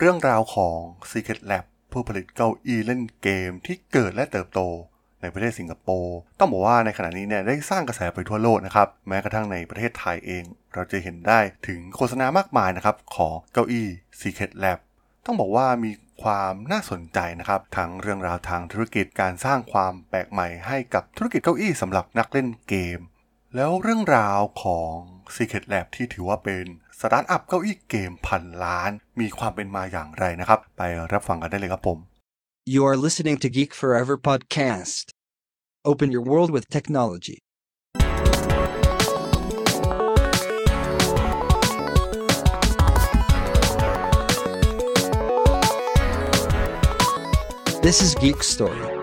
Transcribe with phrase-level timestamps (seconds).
[0.00, 0.78] เรื่องราวของ
[1.10, 4.60] Secret Lab ผู้ผลิตเก้าอี้เล่นเกมที่เกิดและเติบโต
[5.20, 13.88] ในประเทศสิงคโปร์ต้องบอกว่าในขณะนี้เนี่ยได้สร้างกระแสไปทั่วโลกนะครับ แม้กระทั่งในประเทศไทยเอง เราจะเห็นได้ถึงโฆษณามากมายนะครับของเก้าอี้
[14.20, 14.78] Secret Lab
[15.24, 15.90] ต้องบอกว่ามี
[16.22, 23.00] ความน่าสนใจนะครับทั้งเรื่องราวทางธุรกิจการสร้างความแปลกใหม่ให้กับธุรกิจเก้าอี้สำหรับนักเล่นเกม
[23.54, 24.96] แล้วเรื่องราวของ
[25.36, 26.64] Secret Lab ที่ถือว่าเป็น
[27.00, 28.90] สตาร์ทอัพเก้าอี้เกมพันล้าน
[29.20, 31.98] มีความเป็นมาอย่างไรนะครับ ไปรับฟังกันได้เลยครับผม
[32.74, 35.04] You are listening to Geek Forever podcast.
[35.90, 37.38] Open your world with technology.
[47.86, 48.95] This is Geek Story.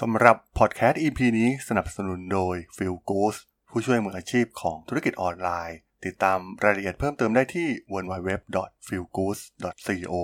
[0.00, 3.34] สำหรับพอดแคสต์ EP นี้สนับสนุนโดย p h i l g o o s
[3.70, 10.14] ผู้ช่วยมืออาชีพของธุรกิจออนไลน์ ติดตามรายละเอียดเพิ่มเติมได้ที่ www.feelgood.co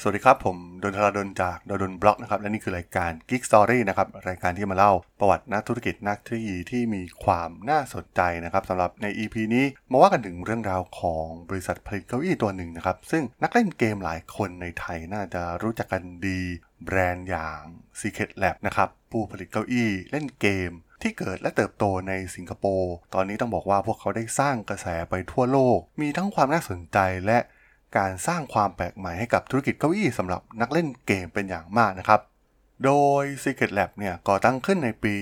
[0.00, 16.40] สวัสดีครับ ผมดนทราดนจากดนบล็อกนะครับ และนี่คือรายการ Geek Story นะครับ รายการที่มาเล่าประวัตินักธุรกิจนักเทคโนโลยีที่มีความน่าสนใจนะครับสำหรับใน EP นี้มาว่ากันถึงเรื่องราวของบริษัทผลิตเก้าอี้ตัวหนึ่งนะครับ ซึ่งนักเล่นเกมหลายคนในไทยน่าจะรู้จักกันดี
[16.84, 17.60] แบรนด์อย่าง
[18.00, 20.70] Secret Lab นะครับผู้ผลิตเก้าอี้เล่นเกม
[21.02, 27.38] ที่เกิดและเติบโตในสิงคโปร์ ตอนนี้ต้องบอกว่าพวกเขาได้สร้างกระแสไปทั่วโลก มีทั้งความน่าสนใจและ
[27.96, 32.20] การสร้างความแปลกใหม่ให้กับธุรกิจเก้าอี้สำหรับนักเล่นเกมเป็นอย่างมากนะครับ
[32.84, 32.92] โด
[33.22, 35.14] ย Secret Lab เนี่ยก่อตั้งขึ้นในปี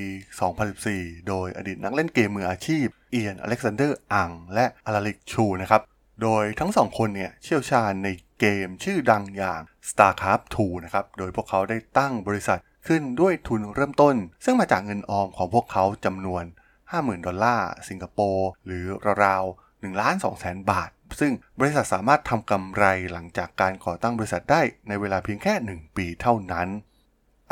[0.61, 5.83] 2014 โดยอดีตนักเล่นเกมมืออาชีพ เอียน อเล็กซานเดอร์ อัง และอลาลิกชูนะครับ
[6.23, 8.09] โดยทั้งสองคนเนี่ยเชี่ยวชาญใน
[8.41, 16.45] เกมชื่อดังอย่าง StarCraft 2 นะครับ โดยพวกเขาได้ตั้งบริษัทขึ้นด้วยทุนเริ่มต้น ซึ่งมาจากเงินออมของพวกเขาจำนวน
[16.85, 18.87] 50,000 ดอลลาร์สิงคโปร์ หรือ
[19.25, 26.69] ราวๆ1ล้าน2แสนบาท ซึ่งบริษัทสามารถทำกำไรหลังจากการก่อตั้งบริษัทได้ในเวลาเพียงแค่ 1 ปีเท่านั้น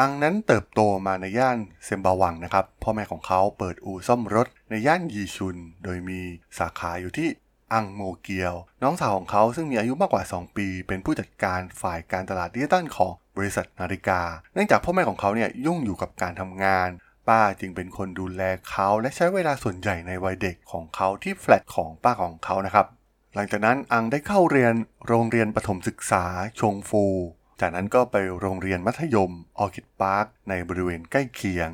[0.01, 6.21] อังนั้นเติบโตมาในย่านเซมบาวังนะครับ พ่อแม่ของเขาเปิดอู่ซ่อมรถในย่านยีชุน โดยมี
[6.59, 7.29] สาขาอยู่ที่
[7.73, 14.21] อังโมเกียว น้องสาวของเขาซึ่งมีอายุมากกว่า 2 ปี เป็นผู้จัดการฝ่ายการตลาดดิจิตอลของบริษัทนาฬิกา
[14.55, 16.89] เนื่องจากพ่อแม่ของเขาเนี่ยยุ่งอยู่กับการทำงาน
[17.29, 22.87] ป้าจึงเป็นคนดูแลเขาและใช้เวลาส่วนใหญ่ในวัยเด็กของเขาที่แฟลตของป้าของเขานะครับ
[23.35, 24.75] หลังจากนั้นอังได้เข้าเรียน
[25.07, 26.25] โรงเรียนประถมศึกษา
[26.61, 27.05] ชงฟู
[27.61, 31.69] จากนั้นก็ไปโรงเรียนมัธยม Orchid Park ในบริเวณใกล้เคียง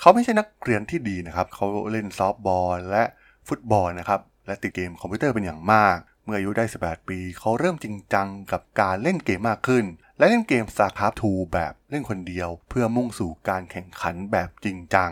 [0.00, 3.04] เขาไม่ใช่นักเรียนที่ดีนะครับ เขาเล่นซอฟบอลและ
[3.48, 9.84] ฟุตบอลนะครับ และติดเกมคอมพิวเตอร์เป็นอย่างมาก เมื่ออายุได้ 18 ปี เขาเริ่มจริงจังกับการเล่นเกมมากขึ้น
[10.18, 15.10] และเล่นเกม StarCraft 2 แบบเล่นคนเดียว เพื่อมุ่งสู่การแข่งขันแบบจริงจัง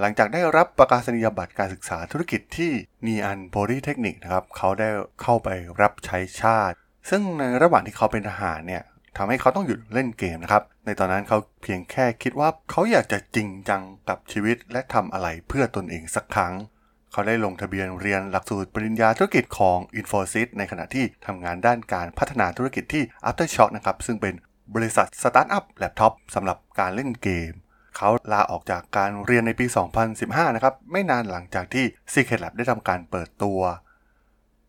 [0.00, 2.72] หลังจากได้รับประกาศนียบัตรการศึกษาธุรกิจที่
[3.06, 4.88] นีอันโพลีเทคนิคนะครับ เขาได้
[5.22, 5.48] เข้าไป
[5.80, 6.76] รับใช้ชาติ
[7.10, 8.82] ซึ่งในระหว่างที่เขาเป็นทหารเนี่ย
[9.16, 16.54] ทำให้เขาต้องหยุดเล่นเกมนะครับ ในตอนนั้นเขาเพียงแค่คิดว่าเขาอยากจะจริงจังกับชีวิตและทำอะไรเพื่อตนเองสักครั้ง
[17.16, 24.34] เขาได้ลงทะเบียนเรียนหลักสูตรปริญญาธุรกิจของ Infosys ในขณะที่ทำงานด้านการพัฒนาธุรกิจที่ Aftershock นะครับซึ่งเป็น
[24.74, 27.52] บริษัทสตาร์ทอัพแล็ปท็อปสำหรับการเล่นเกม
[27.96, 29.66] เขาลาออกจากการเรียนในปี
[30.10, 33.60] 2015 นะครับ ไม่นานหลังจากที่ Secret Lab ได้ทำการเปิดตัว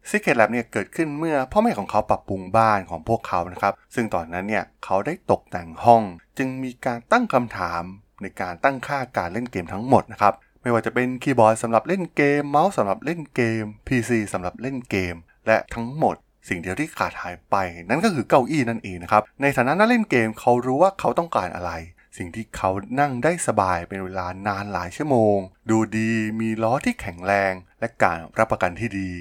[0.09, 6.03] Secret Lab เนี่ยเกิดขึ้นเมื่อพ่อแม่ของเขาปรับปรุงบ้านของพวกเขานะครับ ซึ่งตอนนั้นเนี่ยเขาได้ตกแต่งห้อง
[6.37, 7.83] จึงมีการตั้งคำถาม
[8.21, 10.33] ในการตั้งค่าการเล่นเกมทั้งหมดนะครับ
[10.67, 15.15] ไม่ว่าจะเป็นคีย์บอร์ดสำหรับเล่นเกม เมาส์สำหรับเล่นเกม PC สำหรับเล่นเกม
[15.47, 16.15] และทั้งหมด
[16.49, 17.55] สิ่งเดียวที่ขาดหายไป
[17.89, 21.71] นั่นก็คือเก้าอี้นั่นเองนะครับ ในฐานะนักเล่นเกมเขารู้ว่าเขาต้องการอะไร
[22.17, 22.69] สิ่งที่เขา
[22.99, 25.37] นั่งได้สบายเป็นเวลานานหลายชั่วโมง
[25.69, 29.11] ดูดีมีล้อที่แข็งแรง และการรับประกันที่ดี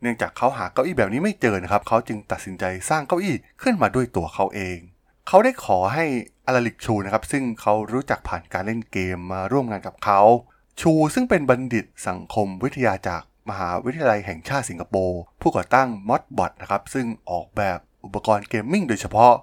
[0.00, 4.78] เนื่องจากเขาหาเก้าอี้แบบนี้ไม่เจอนะครับ เขาจึงตัดสินใจสร้างเก้าอี้ขึ้นมาด้วยตัวเขาเอง
[5.28, 6.04] เขาได้ขอให้
[6.46, 10.20] อลาลิกชูนะครับซึ่งเขารู้จักผ่านการเล่นเกมมาร่วมงานกับเขา
[10.80, 19.34] ชูซึ่งเป็นบัณฑิตสังคมวิทยาจากมหาวิทยาลัยแห่งชาติสิงคโปร์ ผู้ก่อตั้ง Modbot นะครับซึ่งออกแบบอุปกรณ์เกมมิ่งโดยเฉพาะ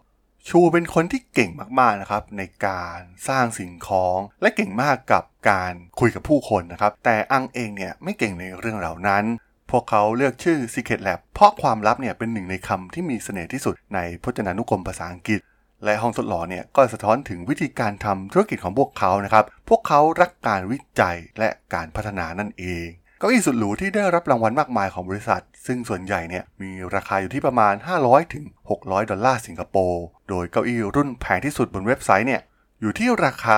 [0.48, 9.24] ชูเป็นคนที่เก่งมากๆนะครับในการสร้างสิ่งของ และเก่งมากกับการคุยกับผู้คนนะครับ แต่อังเองเนี่ยไม่เก่งในเรื่องเหล่านั้น
[9.72, 15.42] พวกเขาเลือกชื่อ Secret Lab เพราะความลับเนี่ยเป็นหนึ่งในคำที่มีเสน่ห์ที่สุดในพจนานุกรมภาษาอังกฤษ
[15.84, 22.88] และห้องทดลองเนี่ยก็สะท้อนถึงวิธีการทำธุรกิจของพวกเขานะครับ พวกเขารักการวิจัยและการพัฒนานั่นเอง
[23.20, 32.42] เก้าอี้สุดหรูที่ได้รับรางวัลมากมายของบริษัท ซึ่งส่วนใหญ่เนี่ยมีราคาอยู่ที่ประมาณ 500ถึง600 ดอลลาร์สิงคโปร์โดยเก้าอี้รุ่นแพงที่สุดบนเว็บไซต์เนี่ย
[32.82, 33.58] อยู่ที่ราคา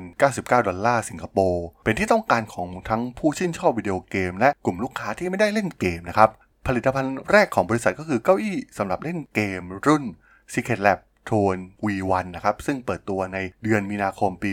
[0.00, 6.30] 1,099 ดอลลาร์สิงคโปร์เป็นที่ต้องการของทั้งผู้ชื่นชอบวิดีโอเกม และกลุ่มลูกค้าที่ไม่ได้เล่นเกมนะครับ
[6.66, 10.04] ผลิตภัณฑ์แรกของบริษัทก็คือเก้าอี้สำหรับเล่นเกมรุ่น
[10.52, 10.98] Secret Lab
[11.28, 14.50] Tone V1 นะครับ ซึ่งเปิดตัวในเดือนมีนาคมปี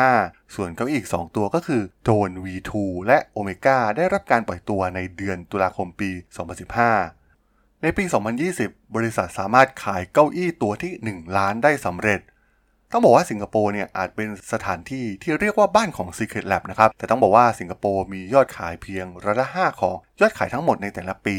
[0.00, 2.72] 2015 ส่วนเก้าอี้อีก 2 ตัวก็คือ Tone V2
[3.06, 6.10] และ Omega ได้รับการปล่อยตัวในเดือนตุลาคมปี
[6.96, 8.04] 2015 ในปี
[8.48, 12.20] 2020 บริษัทสามารถขายเก้าอี้ตัวที่ 1 ล้านได้สำเร็จ
[12.92, 21.38] ต้องบอกว่าสิงคโปร์เนี่ยอาจเป็นสถานที่ที่เรียกว่าบ้านของ Secret Lab นะครับ แต่ต้องบอกว่าสิงคโปร์มียอดขายเพียงร้อยละ5ของยอดขายทั้งหมดในแต่ละปี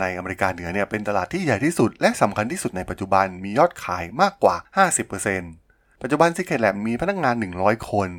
[0.00, 4.56] ในอเมริกาเหนือเนี่ยเป็นตลาดที่ใหญ่ที่สุด และสำคัญที่สุดในปัจจุบันมียอดขายมากกว่า
[5.28, 8.10] 50%ปัจจุบัน Secret Lab มีพนักงาน 100 คน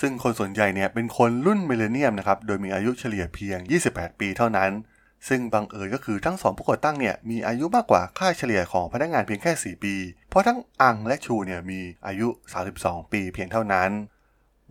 [0.00, 3.58] ซึ่งคนส่วนใหญ่เนี่ยเป็นคนรุ่นมิเลเนียมนะครับโดยมีอายุเฉลี่ยเพียง
[3.90, 4.70] 28 ปีเท่านั้น
[5.28, 9.94] ซึ่งบังเอิญก็คือทั้งสองผู้ก่อตั้งเนี่ยมีอายุมากกว่าค่าเฉลี่ยของพนักงานเพียงแค่ 4 ปี
[10.30, 12.28] เพราะทั้งอังและชูเนี่ยมีอายุ
[12.70, 13.90] 32 ปีเพียงเท่านั้น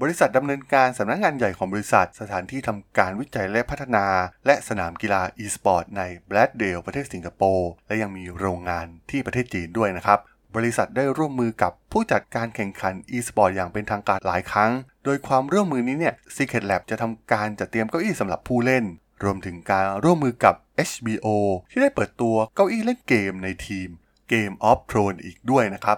[0.01, 4.05] บริษัทดำเนินการสำนักงานใหญ่ของบริษัท สถานที่ทำการวิจัยและพัฒนา
[4.45, 10.19] และสนามกีฬา e-sport ในแบลดเดลประเทศสิงคโปร์และยังมีโรงงานที่ประเทศจีนด้วยนะครับ
[10.55, 14.71] บริษัทได้ร่วมมือกับผู้จัดการแข่งขัน e-sport อย่างเป็นทางการหลายครั้ง
[15.05, 18.85] โดยความร่วมมือนี้เนี่ย Secret Lab จะทำการจัดเตรียมเก้าอี้สำหรับผู้เล่น
[19.23, 20.55] รวมถึงการร่วมมือกับ
[20.89, 21.27] HBO
[21.71, 23.87] ที่ได้เปิดตัวเก้าอี้เล่นเกมในทีม
[24.31, 25.97] Game of Thrones อีกด้วยนะครับ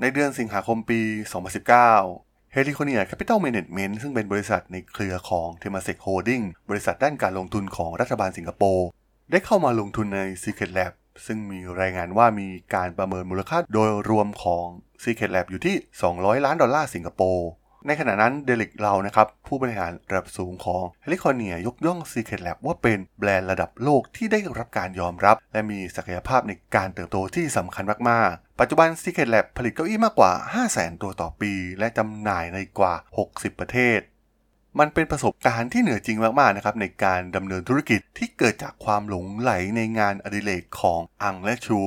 [0.00, 1.00] ในเดือนสิงหาคมปี
[1.66, 6.44] 2019 h e l i c o n i a Capital Management ซึ่งเป็นบริษัทในเครือของ Temasek Holding
[6.70, 8.86] บริษัทด้านการลงทุนของรัฐบาลสิงคโปร์
[9.30, 10.92] ได้เข้ามาลงทุนใน Secret Lab
[11.26, 14.66] ซึ่งมีรายงานว่ามีการประเมินมูลค่าโดยรวมของ
[15.04, 15.76] Secret Lab อยู่ที่
[16.10, 17.48] 200 ล้านดอลลาร์สิงคโปร์
[17.86, 25.36] ในขณะนั้นเดลิกเรานะครับ ผู้บริหารระดับสูงของ h e l i c o n i a ยยกย่อง Secret Lab ว่าเป็นแบรนด์ระดับโลกที่ได้รับการยอมรับ
[25.52, 30.32] และมีศักยภาพในการเติบโตที่สำคัญมาก ๆ ปัจจุบัน Secret Lab ผลิตเก้าอี้มากกว่า
[30.68, 32.94] 500,000 ตัวต่อปี และจำหน่ายในกว่า
[33.28, 34.00] 60 ประเทศ
[34.78, 41.82] มันเป็นประสบการณ์ที่เหนือจริงมากๆนะครับในการดำเนินธุรกิจที่เกิดจากความหลงไหลในงานอดิเรกของอังและชู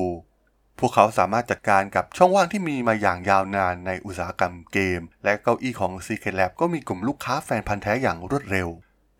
[0.85, 8.69] วกเขาสามารถจัดการกับช่องว่างที่มีมาอย่างยาวนานในอุตสาหกรรมเกม และเก้าอี้ของ Secret Lab ก็มีกลุ่มลูกค้าแฟนพันธ์แท้อย่างรวดเร็ว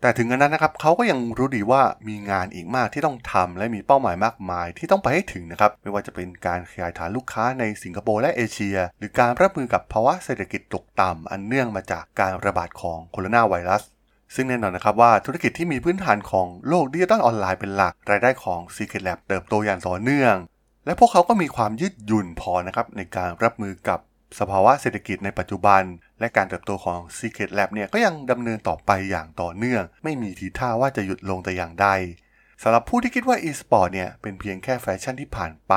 [0.00, 13.82] แต่ถึงกระนั้นนะครับเขาก็ยังรู้ดีว่ามีงานอีกมากที่ต้องทำและมีเป้าหมายมากมายที่ต้องไปให้ถึงนะครับไม่ว่าจะเป็นการขยายฐานลูกค้าในสิงคโปร์และเอเชีย หรือการรับมือกับภาวะเศรษฐกิจตกต่ำอันเนื่องมาจากการระบาดของโคโรนาไวรัส
[14.34, 20.34] ซึ่งแน่นอนนะครับว่าธุรกิจที่มีพื้นฐานของโลกดิจิตอลออนไลน์เป็นหลัก รายได้ของ Secret Lab เติบโตอย่างต่อเนื่อง
[20.86, 24.00] และพวกเขาก็มีความยืดหยุ่นพอนะครับในการรับมือกับ
[24.38, 25.82] สภาวะเศรษฐกิจในปัจจุบัน
[26.20, 31.88] และการเติบโตของ Secret Lab เนี่ยก็ยังดำเนินต่อไปอย่างต่อเนื่อง ไม่มีทีท่าว่าจะหยุดลงแต่อย่างใด
[32.62, 35.74] สำหรับผู้ที่คิดว่า e-sport เนี่ยเป็นเพียงแค่แฟชั่นที่ผ่านไป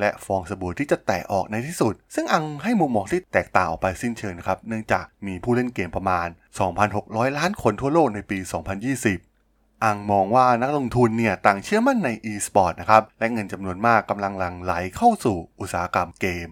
[0.00, 6.28] และฟองสบู่ที่จะแตกออกในที่สุด ซึ่งอังให้มุมมองที่แตกต่างออกไปสิ้นเชิงครับ เนื่องจากมีผู้เล่นเกมประมาณ
[6.82, 8.38] 2,600 ล้านคนทั่วโลกในปี
[8.92, 9.33] 2020
[9.84, 16.48] อังมองว่านักลงทุนเนี่ยต่างเชื่อมั่นใน e-sport นะครับ และเงินจำนวนมากกำลังหลั่งไหลเข้าสู่อุตสาหกรรมเกม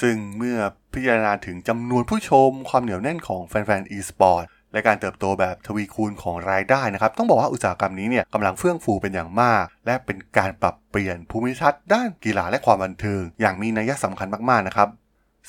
[0.00, 0.58] ซึ่งเมื่อ
[0.92, 14.88] พิจารณาถึงจำนวนผู้ชม ความเหนียวแน่นของแฟนๆ e-sport และการเติบโตแบบทวีคูณของรายได้นะครับ ต้องบอกว่าอุตสาหกรรมนี้เนี่ยกำลังเฟื่องฟูเป็นอย่างมาก และเป็นการปรับเปลี่ยนภูมิทัศน์ด้านกีฬาและความบันเทิง อย่างมีนัยสำคัญมากๆนะครับ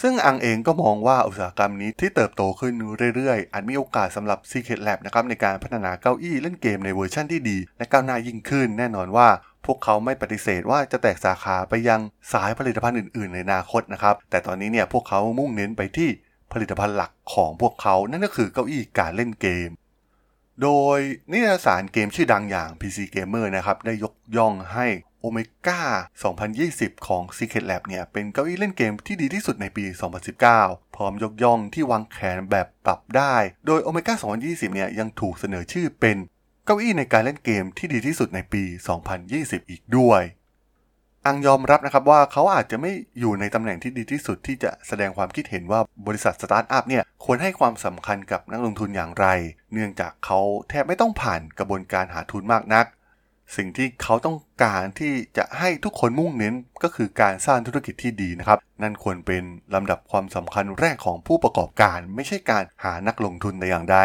[0.01, 2.73] ซึ่งอังเองก็มองว่าอุตสาหกรรมนี้ที่เติบโตขึ้น
[3.15, 9.27] เรื่อยๆอาจมีโอกาสสำหรับ Secret Lab นะครับในการพัฒนาเก้าอี้เล่นเกมในเวอร์ชั่นที่ดี และก้าวหน้ายิ่งขึ้น แน่นอนว่า
[9.65, 12.01] พวกเขาไม่ปฏิเสธว่าจะแตกสาขาไปยัง
[12.33, 16.09] สายผลิตภัณฑ์อื่นๆ ในอนาคตนะครับ แต่ตอนนี้เนี่ยพวกเขามุ่งเน้นไปที่
[16.53, 19.69] ผลิตภัณฑ์หลักของพวกเขา นั่นก็คือเก้าอี้การเล่นเกม
[20.61, 20.99] โดย
[21.31, 24.87] นิตยสารเกมชื่อดังอย่าง PC Gamer นะครับ ได้ยกย่องให้
[25.23, 25.81] Omega
[26.43, 29.83] 2020 ของ Secret Lab เนี่ย เป็นเก้าอี้เล่นเกมที่ดีที่สุดในปี
[30.39, 33.35] 2019 พร้อมยกย่องที่วางแขนแบบปรับได้
[33.65, 36.17] โดย Omega 2020 เนี่ย ยังถูกเสนอชื่อเป็น
[36.65, 38.63] เก้าอี้ในการเล่นเกมที่ดีที่สุดในปี
[39.17, 40.21] 2020 อีกด้วย
[41.27, 49.27] อังยอมรับนะครับว่าเขาอาจจะไม่อยู่ในตำแหน่งที่ดีที่สุดที่จะแสดงความคิดเห็นว่าบริษัทสตาร์ทอัพเนี่ยควรให้ความสำคัญกับนักลงทุนอย่างไร
[49.73, 52.85] เนื่องจากเขาแทบไม่ต้องผ่านกระบวนการหาทุนมากนัก
[53.55, 59.43] สิ่งที่เขาต้องการที่จะให้ทุกคนมุ่งเน้นก็คือการสร้างธุรกิจที่ดีนะครับ นั่นควรเป็น
[59.73, 63.99] ลำดับความสำคัญแรกของผู้ประกอบการ ไม่ใช่การหานักลงทุนแต่อย่างใด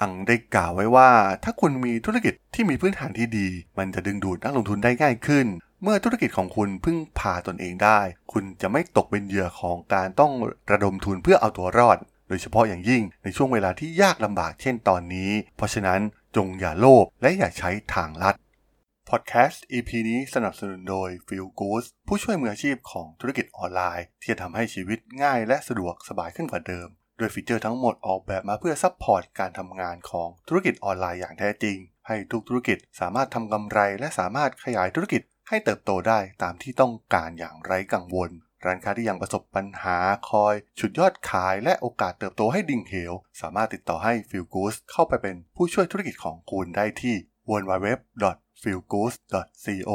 [0.00, 1.10] อังได้กล่าวไว้ว่า
[1.44, 5.46] ถ้าคุณมีธุรกิจที่มีพื้นฐานที่ดี มันจะดึงดูดนักลงทุนได้ง่ายขึ้น
[5.82, 8.00] เมื่อธุรกิจของคุณพึ่งพาตนเองได้
[8.32, 10.32] คุณจะไม่ตกเป็นเหยื่อของการต้อง
[10.70, 16.00] ระดมทุนเพื่อเอาตัวรอด โดยเฉพาะอย่างยิ่งในช่วงเวลาที่ยากลำบากเช่นตอนนี้ เพราะฉะนั้น
[16.36, 18.34] จงอย่าโลภและอย่าใช้ทางลัด
[19.10, 38.30] พอดแคสต์ EP นี้สนับสนุนโดย Feel Good ผู้ช่วยมืออาชีพของธุรกิจออนไลน์ ที่จะทำให้ชีวิตง่ายและสะดวกสบายขึ้นกว่าเดิม โดยฟีเจอร์ทั้งหมดออกแบบมาเพื่อ support การทำงานของธุรกิจออนไลน์อย่างแท้จริง ให้ทุกธุรกิจสามารถทำกำไรและสามารถขยายธุรกิจ ให้เติบโตได้ตามที่ต้องการอย่างไร้กังวล
[38.64, 39.96] ร้านค้าที่ยังประสบปัญหา
[40.30, 47.14] คอยฉุดยอดขายและโอกาสเติบโตให้ดิ่งเหว สามารถติดต่อให้ Feel Good เข้าไปเป็นผู้ช่วยธุรกิจของคุณได้ที่
[47.50, 49.90] www.feelgood.co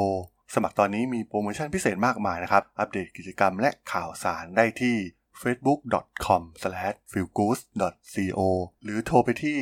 [0.53, 4.95] สมัครตอนนี้มีโปรโมชั่นพิเศษมากมายนะครับ อัปเดตกิจกรรมและข่าวสารได้ที่
[5.41, 8.39] facebook.com/feelgood.co
[8.83, 9.57] หรือโทรไปที่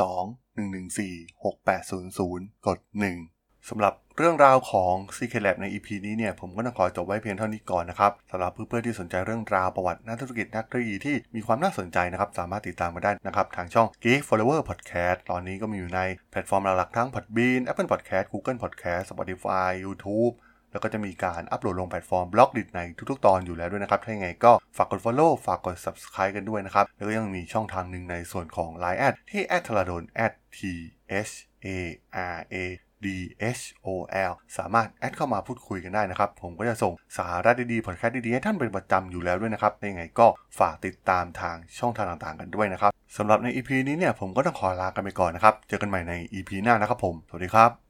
[0.00, 2.92] 02 114 6800 กด 1
[3.70, 16.00] สำหรับเรื่องราวของ Secret Lab ใน EP นี้เนี่ยผมก็ต้องขอจบไว้เพียงเท่านี้ก่อนนะครับสำหรับเพื่อนๆที่สนใจเรื่องราวประวัตินักธุรกิจนักเทคโนโลยีที่มีความน่าสนใจนะครับ สามารถติดตามมาได้นะครับ ทางช่อง Geek Flower Podcast ตอนนี้ก็มีอยู่ใน
[16.30, 20.32] แพลตฟอร์มหลักๆทั้ง Podbean Apple Podcast Google Podcast Spotify YouTube
[20.72, 29.72] แล้วก็จะมีการอัปโหลดลงแพลตฟอร์ม Blockdit ในทุกๆ ตอนอยู่แล้วด้วยนะครับ ถ้าอย่างไรก็ฝากกด Follow ฝากกด Subscribe กันด้วยนะครับ แล้วก็ยังมีช่องทางหนึ่งในส่วนของ Line แอดที่ t h a
[29.76, 30.02] l a d o n
[30.56, 30.58] t
[31.30, 31.32] h
[31.66, 31.68] a
[32.36, 32.56] r a
[33.04, 33.08] d
[33.58, 33.88] h o
[34.30, 40.26] l สามารถแอดเข้ามาพูดคุยกันได้นะครับ ผมก็จะส่งสาระดีๆพอดแคสต์ดีๆ ให้ท่านเป็นประจำอยู่แล้วด้วยนะครับยังไงก็
[40.58, 47.81] ฝากติดตามทางช่องทางต่างๆ กันด้วยนะครับสำหรับใน EP นี้เนี่ยผมก็ต้องขอลากันไปก่อนนะครับ เจอกันใหม่ใน EP หน้านะครับผม สวัสดีครับ